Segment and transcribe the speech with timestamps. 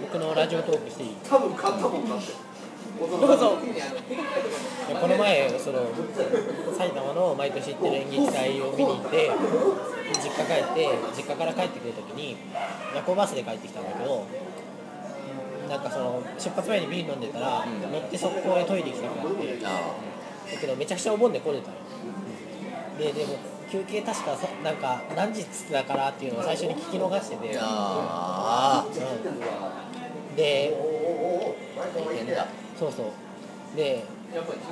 [0.00, 1.16] 僕のラジオトークしていい？
[1.28, 2.32] 多分買ったもんだって。
[2.98, 3.58] どうぞ。
[5.00, 5.80] この前その
[6.76, 9.30] 埼玉の毎年行ってる演劇祭を見に行って
[10.22, 12.36] 実家帰って実家から帰ってくる時に
[12.94, 14.26] 夜行バスで帰ってきたんだけど
[15.68, 19.70] なんかその出発前にビール飲んでたら、乗って速攻でトイレ行きたくなってだ
[20.60, 21.76] けどめちゃくちゃお盆で混んでたの。
[22.98, 23.38] ででも
[23.74, 30.72] 休憩確かそなんか何時っつってたからっていうのを最初に聞き逃してて、あうん、で
[31.76, 32.46] あ大変だ。
[32.78, 33.76] そうそう。
[33.76, 34.04] で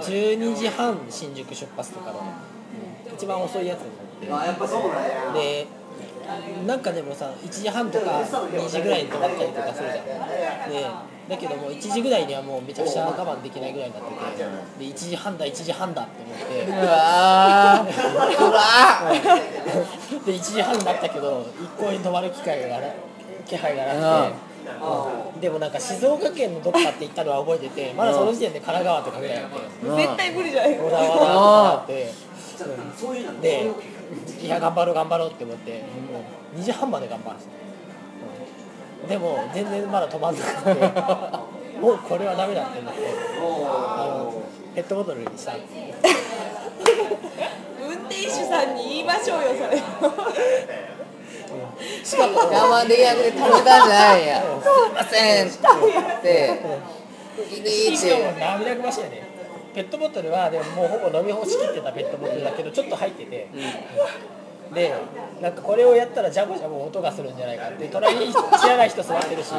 [0.00, 2.22] 12時半新宿出発とかの
[3.14, 5.32] 一番遅いやつに乗っあやっぱそうなんや。
[5.34, 5.66] てで
[6.66, 10.70] なんかでもさ1時半とか2時ぐらいに止まったりとかするじゃん。
[10.70, 10.86] で
[11.28, 14.44] だけどもう1時ぐらいにはもうめちゃくちゃ我慢できないぐらいになってて。
[14.78, 16.64] で1時半だ1時半だって思って。
[16.70, 18.46] うわー。
[18.46, 18.60] うわ
[20.24, 22.86] で1時半になったけど一向に止まる機会がな
[23.44, 24.34] 気配がなくて、
[25.34, 25.40] うん。
[25.40, 30.78] でもなんか静岡県のどっかって言ったのは覚えててまだその時点で神奈川とかぐらいあってー絶対無理じゃない？
[30.78, 32.12] 小田原とかあって、
[32.60, 33.40] うん。
[33.40, 33.70] で
[34.42, 37.50] いや頑張ろう頑張ろうって思って、もう2時半まで頑張るんですよ、
[39.02, 39.08] うん。
[39.08, 40.74] でも全然まだ止まんなくて
[41.80, 43.00] もうこれはダメだって思って
[43.38, 44.32] あの
[44.74, 45.54] ペットボトルにした。
[47.80, 49.82] 運転手さんに言いましょうよそれ。
[52.04, 54.40] しかも我慢できなくて食べたんじゃないや。
[54.40, 55.58] すいませんって。
[55.90, 56.60] 言って
[57.50, 58.40] ギリーって。
[58.40, 59.25] 涙ぐましいよね
[59.76, 63.46] ペットボトルはでももうほぼ飲み干しきってたペットボトルだけどちょっと入ってて、
[64.72, 64.94] で
[65.42, 69.52] なんかこれをやったらジャボジャボ音がするんじゃないかって隣に知らない人座ってるし、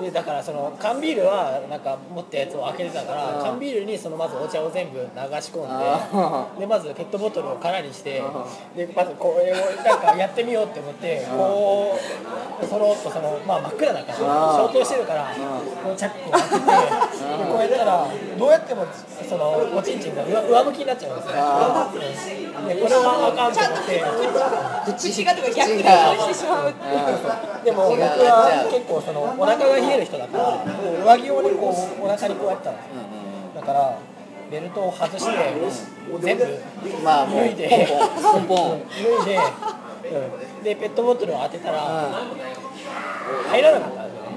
[0.00, 3.44] でだからその缶ビールはなんか持ったやつを開けてたからうん。
[3.44, 8.22] 缶ビールにそのまずお茶を全部流し込んあででまずペットボトルを空にして
[8.76, 11.98] でまずこれをなんかやってみようって思ってこ
[12.62, 15.34] うそろっとその、まあ、真っ暗だから消灯してるから
[15.82, 16.64] こうチャックを開けてで
[17.44, 18.86] こうやったらどうやっても
[19.28, 22.60] そのおちんちんが上上向きになっちゃうんですよ。
[22.60, 22.68] うん。
[22.68, 24.70] でこれはあかんと思って。
[24.98, 26.74] 口がとか逆にしてしまう
[27.64, 30.64] でも僕は結構そのお腹が冷える人だから
[31.16, 32.78] 上着をねこうお腹にこうやったの。
[33.54, 33.98] だから
[34.50, 35.32] ベルトを外して
[36.20, 37.64] 全部脱いで脱いで、
[40.58, 42.10] うん、でペットボトルを当てたら
[43.48, 44.30] 入らなかったんですよね。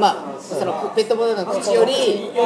[0.00, 2.40] まあそのペットボトルの口より根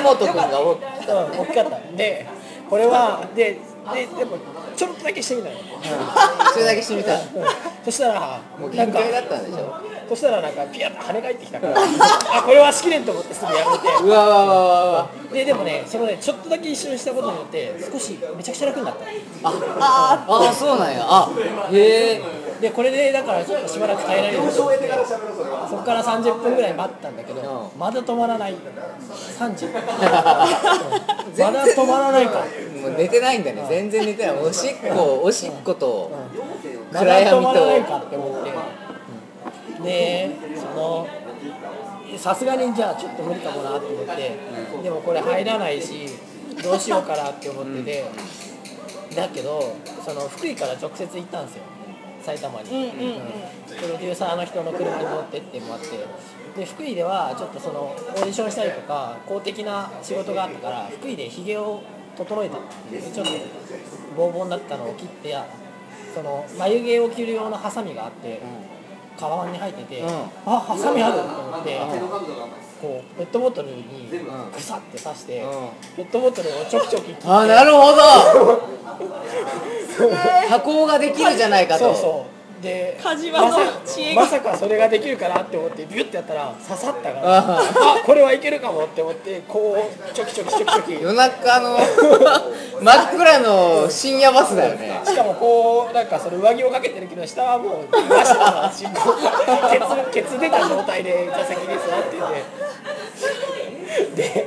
[0.00, 1.78] 本君がおうん大きかった。
[1.96, 2.26] で
[2.70, 3.58] これはで
[3.94, 4.38] ででも
[4.74, 5.56] ちょろっとだけしてみたの、
[6.54, 7.14] それだけしてみた。
[7.14, 7.22] うん。
[7.84, 9.76] そしたらもう限界だったんでしょ
[10.12, 13.88] そしたらなんかピヤッと跳ね返ってきたからあこれはしきれんと思ってすぐやめて。
[14.04, 19.04] うわででもねそのねちょっとだけ一緒にしたことによって少しめちゃくちゃ楽になった。
[19.46, 21.00] あああそうなんや。
[21.02, 21.30] あ
[21.72, 22.22] へえ。
[22.60, 24.52] でこれでだからちょっとしばらく耐えられるように
[24.88, 25.06] なって
[25.70, 27.80] そこから30分ぐらい待ったんだけどうん。
[27.80, 28.54] まだ止まらない。
[29.38, 29.72] 3時 うん。
[29.72, 29.80] ま
[31.52, 32.44] だ止まらないか。
[32.82, 33.64] もう寝てないんだね。
[33.66, 34.36] 全然寝てない。
[34.36, 36.10] おしっこおしっこと
[36.92, 38.50] まだ暗闇止まらないとかって思って
[39.82, 41.08] でその
[42.16, 44.38] さすがにじゃあちょっと無理かもなって思って
[44.82, 46.06] でもこれ入らないし
[46.62, 48.04] どうしようかなって思ってて
[49.16, 51.62] だけどその福井から直接行ったんですよ
[52.22, 53.22] 埼玉に、うんうんうん。
[53.66, 55.86] プロデューサーの人の車に乗ってってもあって
[56.56, 61.82] で福井ではちょっとそのオーディションしたりとか公的な仕事があったから福井でひげを
[62.16, 62.58] 整えた
[62.90, 63.32] でちょっと
[64.16, 65.36] ボーボーになったのを切って
[66.14, 68.48] その眉毛を切る用のハサミがあって、カバ
[69.48, 70.08] ンに入ってて、うん。
[70.08, 71.14] あハサミある。
[71.14, 71.88] と思って、うん。
[72.80, 75.50] こうペットボトルにグサって刺して、うん。
[75.96, 78.72] ペットボトルをちょきちょき切ってあなるほど。
[80.48, 81.92] 加工ができるじゃないかと。
[81.94, 82.31] そうそう
[82.62, 84.22] で梶間のまさ知恵が。
[84.22, 87.62] まさかそれができるかなって思ってビュッてやったら刺さったからああ
[88.06, 91.76] これはいけるかもって思ってこうちょきちょきちょきちょき夜中の
[92.80, 95.00] 真っ暗の深夜バスだよね。
[95.04, 98.94] しかもこうなんかそれ上着をかけてるけど下はもう出してたから進行。
[100.12, 102.72] ケツケツ出た状態で座席に座ってて。
[104.16, 104.41] で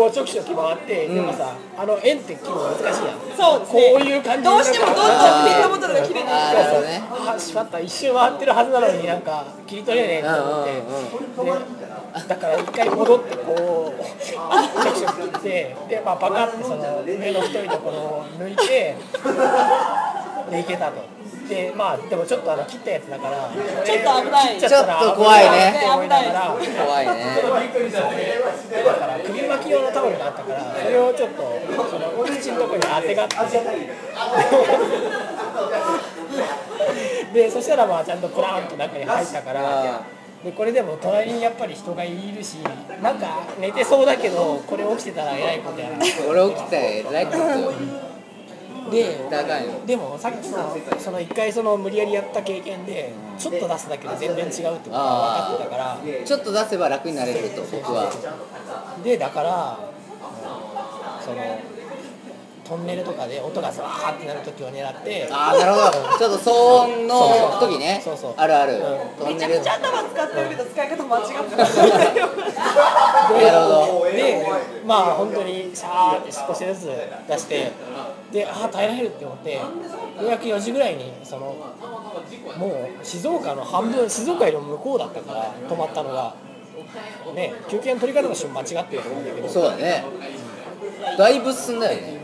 [0.00, 3.20] こうちょきちょき回って、でもさあの円って切るの難しいやん。
[3.36, 7.04] そうこういう感じどうしてもどんどんペットボトルが切れていくあーなるほどね。
[7.10, 7.78] はしまった。
[7.80, 10.28] 一周回ってるはずなのになんか切り取れねえと
[11.42, 11.68] 思って、
[12.16, 14.40] でだから一回戻ってこうちょ
[14.94, 15.76] きちょき切って。
[15.90, 18.96] で、まあ、バカってその上の太いところを抜いて
[20.50, 21.02] でいけたと。
[21.48, 23.50] でまあでもちょっとあの切ったやつだから。
[23.84, 24.58] ちょっと危ない。
[24.58, 25.82] ちょっと怖いね。
[25.84, 27.42] 怖いね。
[28.84, 31.42] だから首巻き用のタオルがあったからそれをちょっと
[31.90, 33.34] その口のところに当てがって。
[37.32, 39.60] でそしたらまあちゃんとプラーンと中に入ったから。
[39.96, 40.02] あ
[40.44, 42.54] でこれでも隣にやっぱり人がいるし
[43.02, 45.96] なんか寝てそうだけどこれ起きてたらえらいことやな。
[45.98, 47.38] 俺起きたらえらいこと。
[47.38, 47.72] よ
[48.90, 58.10] で高いのでもさっきのその一回その無理やりやった経験でちょっと出すだけで全然違うってことが分かってたからちょっと出せば楽になれると僕は。
[59.02, 59.78] でだから
[61.24, 61.36] その
[62.70, 65.90] トンネルとかで音がザーってなる時を狙ってああなるほど。
[66.16, 68.00] ちょっと騒音の時ね。
[68.04, 68.74] そうそうあるある。
[68.74, 68.80] うん。
[69.18, 74.10] トンネルめちゃくちゃ頭使ってるけど使い方間違ってるでなるほど。
[74.12, 74.46] で
[74.86, 76.90] まあ本当にシャーって少しずつ
[77.26, 77.72] 出して
[78.32, 79.60] でああ耐えられるって思ってよ
[80.22, 81.74] うやく4時ぐらいにその
[82.56, 86.34] もう静岡の半分静岡よりも向こうだったから止まったのが
[87.34, 89.48] ね休憩の取り方の瞬間間違ってると思うんだけど。
[89.48, 90.04] そうだね。
[91.16, 92.20] だいぶ進んだよね。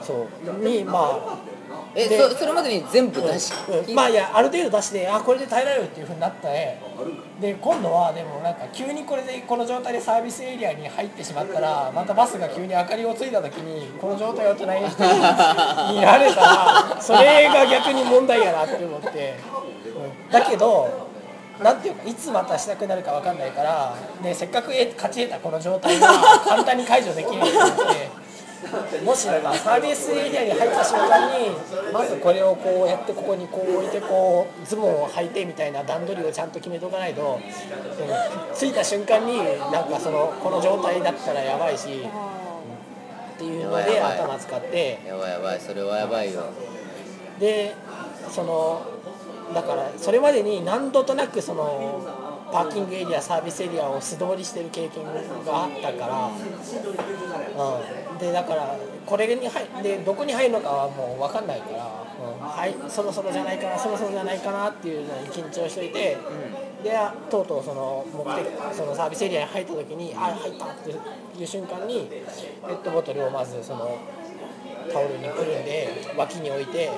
[0.00, 0.64] そう。
[0.64, 1.53] にまあ
[1.96, 3.52] えでそそれまでに全部出し？
[3.86, 6.80] うんまあいやある程度出してあこれで耐えられるっていうふうになったね。
[7.40, 14.88] で今度はでもなんか急にこれでこの状態でサービスエリアに入ってしまったらまたバスが急に明かりをついた時にこの状態を隣の？
[14.88, 15.10] 人に
[15.98, 21.08] 見られたら それが逆に問題やなって思って、うんだけど
[21.62, 26.08] なんていうかいつまたしたくなるかわかんないから、ね、せっかく得勝ち得たこの状態が
[26.44, 28.23] 簡単に解除できると思って。
[29.04, 31.50] もしなんかサービスエリアに入った瞬間に
[31.92, 37.42] まずこれをこうやってここにこう置いてこうズボンを履いてみたいな段取りをちゃんと決めとかないと、うん
[38.54, 39.38] 着いた瞬間に
[39.72, 42.04] なんかそのこの状態だったらやばいし
[43.34, 45.00] っていうので頭使って。
[45.06, 46.44] やばいやばいそれはやばいよ。
[47.40, 47.74] で
[48.30, 48.86] その
[49.52, 52.02] だからそれまでに何度となくその
[52.54, 55.10] パーキングエリアサービスエリアを素通りしてる経験が
[55.64, 62.46] あったから、うん、でだからこれに入でどこに入るのかはもう分かんないから、うん。
[62.46, 66.16] はい、そろそろじゃないかなそろそろじゃないかなっていうのに緊張しといて、
[66.84, 66.92] で
[67.28, 73.98] とうとうその目的そのサービスエリアに入った時にあ入ったっていう瞬間にペットボトルをまずその
[74.92, 76.90] タオルにくるんで脇に置いて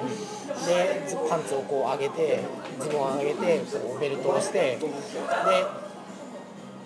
[0.66, 2.40] でパンツをこう上げて
[2.80, 5.85] ズボンを上げてこうベルトをしてで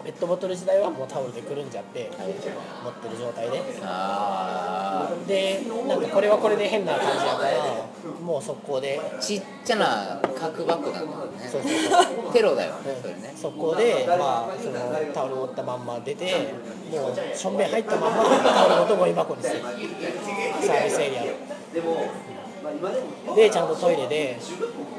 [0.05, 3.63] ペットボトル自体はもうタオルでくるんじゃって持ってる状態で。
[3.83, 7.51] あでなんかこれはこれで変な感じやから
[8.23, 8.99] もう速攻で。
[8.99, 11.49] ーちっちゃな核爆弾だもんね。
[11.49, 11.69] そうそ
[12.31, 13.33] うテロだよねそれね。
[13.37, 14.79] 速攻で、まあ、その
[15.13, 16.55] タオルを折ったまんま出て
[16.91, 19.61] もうしょんべん入ったまんまタオルごとゴミ箱にする。
[19.61, 21.23] サービスエリア
[23.37, 24.37] でちゃんとトイレで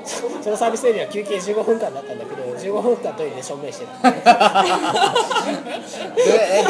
[0.04, 4.12] そ そのサービスエリア休憩15分間だったんだけど15分間トイレでしょんべんしてた。
[4.12, 4.18] ど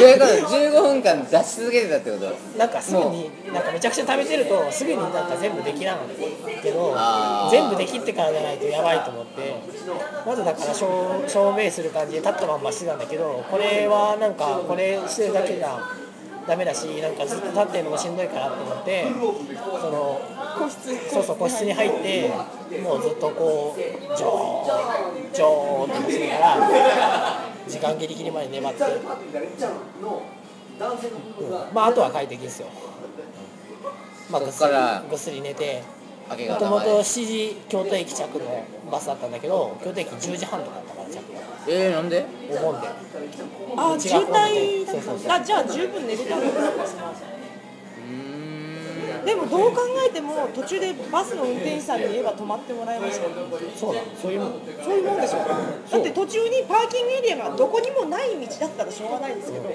[0.05, 2.25] ういうこと？15分間出し続けてたってこと？
[2.57, 6.07] なんかすぐになんかめちゃくちゃ食べてるとすぐになんか全部できなかっ
[6.55, 6.95] たけど
[7.49, 9.55] 全部できってからじゃないとやばいと思って
[10.25, 10.87] まずだから証
[11.27, 15.79] 証明する感じで立ったまんましてたんだけどこれはなんかこれしてるだけじゃ
[16.47, 19.05] ダメだしなんかずっと立ってるのもしんどいからと思って
[19.79, 20.19] その
[20.57, 22.29] 個室そうそう個室に入って
[22.81, 28.89] もうずっとこうジョーンジョーンってしながら時間ギリギリまで粘って、うん。
[31.73, 32.67] まああとは快適ですよ、
[34.29, 34.69] まあ、ぐっすり
[35.09, 35.83] ぐっすり寝て
[36.29, 41.19] もともと方まで7時京都駅着のバスだったんだけど京都駅10時半とかだったから着が
[41.67, 42.25] えー、なんで？
[42.49, 42.87] お盆で。
[43.77, 45.31] あ渋滞そうそうそう。
[45.31, 47.40] あじゃあ十分寝れたんですうーん
[49.25, 53.29] でもどう考えても途中でバスの運転手さんに言えば止まってもらえますよ。
[53.75, 54.53] そうだそういうもん。
[54.83, 59.69] そういうもんでしょだって途中にパーキングエリアがどこにもない道だったらしょうがないんですけど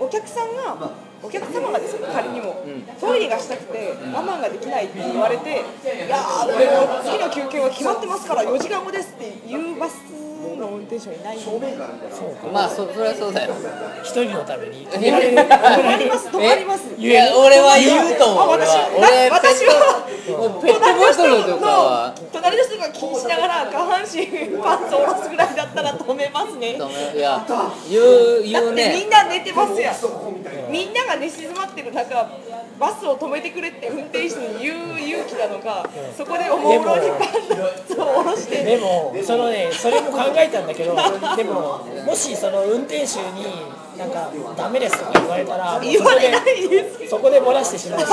[0.00, 0.92] お客さんが
[1.22, 2.62] お客様がですよ仮にも、
[3.00, 5.54] トイレがしたくて我慢ができないって言われて、い
[6.08, 9.96] やーもう次の休憩は決まってますから4時間後ですっていうバス
[10.56, 11.76] の運転手はいないので
[12.52, 13.54] まあそそれはそうだよ。
[14.02, 14.86] 一人のために。
[14.86, 16.28] 止えめられる止まります。
[16.28, 19.38] 止まりますいや俺は言うと思うあ私俺は。
[19.38, 22.14] 私はペットもうペットボトルとかは。
[22.32, 24.26] 隣の人が気にしながら下半身
[24.62, 26.76] パンツ下ろすぐらいだったら止めますね。
[26.78, 27.44] 止めいや
[27.88, 29.96] 言う言うだってみねんな寝てますやん。
[30.70, 32.28] みんなが寝静まってる中
[32.78, 37.32] バスを止めてくれって運転手に言う勇気なのかそこでおもむろにパン
[37.86, 38.62] ツを下ろして。
[38.64, 40.96] でもそのねそれも考えたんだけど
[41.36, 43.46] でももしその運転手に
[43.98, 47.08] なんかダメですとか言われたらで言われないです。
[47.08, 48.04] そこで漏らしてしまうし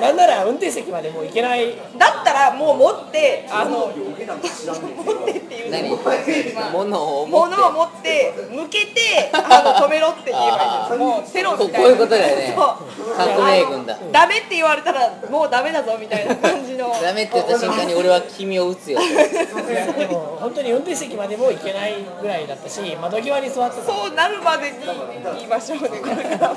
[0.00, 1.76] なんなら運転席までもう行けない。
[1.98, 5.70] だったらもう持ってあの持ってっていう。
[5.70, 5.90] 何？
[6.72, 7.56] 物を持って。
[7.56, 11.28] 物を持って向けてあの止めろって言えばいいんです。
[11.28, 11.78] もうテロみたいな。
[11.78, 12.56] ここういうことだよね。
[13.16, 13.98] 革命軍だ。
[14.12, 16.90] ダメって言われたらもうダメだぞみたいな感じの。
[17.02, 19.00] ダメって言った瞬間に俺は君を撃つよ。
[19.00, 23.82] でも本当に運転席までも行けないぐらいだったし窓際に座ってた。
[23.82, 24.78] そうなるまでに
[25.34, 26.56] 言いましょうねこれから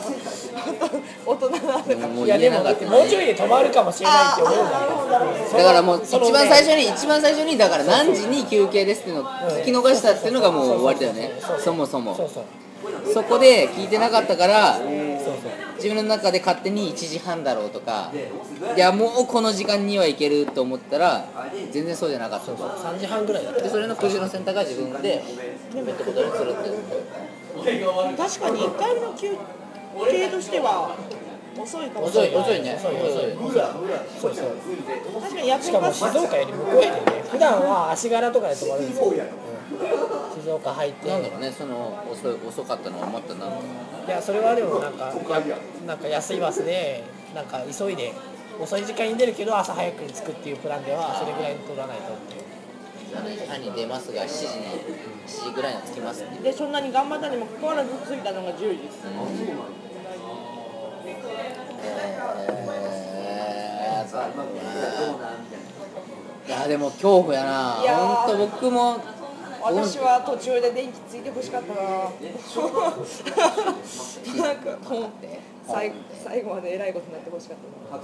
[1.25, 11.31] 大人なんだやでもだってもうちょいで止まるかもしれないって思うじゃんだからもう一番最初に一番最初にだから何時に休憩ですっていうのを聞き逃したっていうのがもう終わりだよね。
[11.59, 12.15] そもそも。
[13.13, 14.79] そこで聞いてなかったから
[15.75, 18.11] 自分の中で勝手に1時半だろうとか
[18.75, 21.27] いやもうこの時間には行けると思ったら
[21.71, 22.69] 全然そうじゃなかったそうそう。
[22.69, 23.61] 3時半ぐらいだった。
[23.61, 25.23] でそれの苦渋の選択は自分で
[25.73, 26.69] ペットボトルにするって
[27.51, 29.35] 確かに1回目の休
[30.09, 30.95] 憩としては
[31.57, 32.31] 遅いかもし遅れない。
[32.31, 32.75] い遅いね。
[32.75, 33.35] 遅い遅い
[34.19, 37.23] そうそう確かに夜しかも行バス静岡より向こうやでね。
[37.29, 39.15] 普段は足柄とかで泊まるんですよ、うん
[40.41, 41.07] 静岡入って。
[41.07, 41.51] なんだろうね。
[41.51, 43.45] その遅い遅かったのは思ったな。
[43.45, 43.61] の
[44.07, 45.13] いやそれはでもなんか
[45.47, 47.03] やなんか安いバスで
[47.35, 48.13] なんか急いで
[48.59, 52.50] 遅い時間に出るけど朝早くに着くっていうプランではそれぐらい取らないとって
[53.11, 54.51] いう7時半に出ますが7時に
[55.27, 55.73] 7時ぐらい。
[55.73, 58.99] には着きますってでそんなに頑張ったにもかかわらず着いたのが10時です。
[59.05, 64.33] えーそうだな
[66.47, 67.73] いやでも恐怖やな。
[67.75, 68.97] 本当僕も
[69.63, 71.81] 私は途中で電気ついてほしかったな。
[74.47, 75.03] なんかもう
[75.67, 77.57] 最最後までえらいことになってほしかっ
[77.89, 78.01] たな